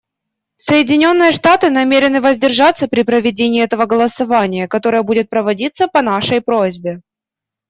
Соединенные 0.55 1.31
Штаты 1.31 1.69
намерены 1.69 2.21
воздержаться 2.21 2.87
при 2.87 3.03
проведении 3.03 3.61
этого 3.61 3.85
голосования, 3.85 4.67
которое 4.67 5.03
будет 5.03 5.29
проводиться 5.29 5.87
по 5.87 6.01
нашей 6.01 6.41
просьбе. 6.41 7.01